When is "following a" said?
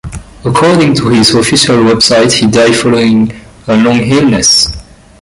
2.75-3.77